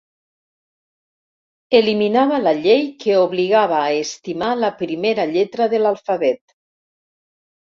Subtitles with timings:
[1.79, 6.45] Eliminava la llei que obligava a estimar la primera lletra de l'alfabet.